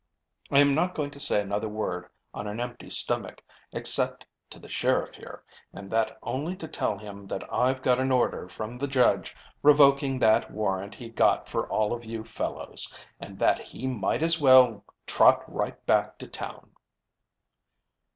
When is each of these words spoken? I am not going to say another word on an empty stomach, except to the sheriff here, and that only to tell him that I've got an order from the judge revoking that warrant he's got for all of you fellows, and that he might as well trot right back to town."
I 0.49 0.57
am 0.61 0.73
not 0.73 0.95
going 0.95 1.11
to 1.11 1.19
say 1.19 1.41
another 1.41 1.69
word 1.69 2.09
on 2.33 2.47
an 2.47 2.59
empty 2.59 2.89
stomach, 2.89 3.43
except 3.71 4.25
to 4.49 4.57
the 4.57 4.67
sheriff 4.67 5.13
here, 5.15 5.43
and 5.73 5.91
that 5.91 6.17
only 6.23 6.55
to 6.55 6.67
tell 6.67 6.97
him 6.97 7.27
that 7.27 7.43
I've 7.53 7.83
got 7.83 7.99
an 7.99 8.11
order 8.11 8.49
from 8.49 8.79
the 8.79 8.87
judge 8.87 9.35
revoking 9.61 10.17
that 10.17 10.49
warrant 10.49 10.95
he's 10.95 11.13
got 11.13 11.47
for 11.47 11.67
all 11.67 11.93
of 11.93 12.03
you 12.03 12.23
fellows, 12.23 12.91
and 13.19 13.37
that 13.37 13.59
he 13.59 13.85
might 13.85 14.23
as 14.23 14.41
well 14.41 14.83
trot 15.05 15.43
right 15.47 15.85
back 15.85 16.17
to 16.17 16.27
town." 16.27 16.71